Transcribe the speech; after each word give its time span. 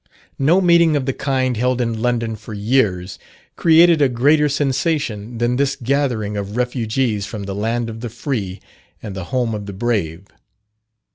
No 0.39 0.61
meeting 0.61 0.95
of 0.95 1.05
the 1.05 1.13
kind 1.13 1.55
held 1.55 1.79
in 1.79 2.01
London 2.01 2.35
for 2.35 2.55
years 2.55 3.19
created 3.55 4.01
a 4.01 4.09
greater 4.09 4.49
sensation 4.49 5.37
than 5.37 5.57
this 5.57 5.75
gathering 5.75 6.37
of 6.37 6.57
refugees 6.57 7.27
from 7.27 7.43
the 7.43 7.53
"Land 7.53 7.87
of 7.87 7.99
the 7.99 8.09
free, 8.09 8.59
and 9.03 9.15
the 9.15 9.25
home 9.25 9.53
of 9.53 9.67
the 9.67 9.73
brave." 9.73 10.25